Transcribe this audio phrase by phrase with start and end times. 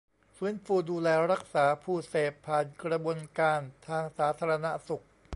[0.37, 5.03] ฟื้นฟูดูแลรักษาผู้เสพผ่านกระบวนการทางสาธารณสุข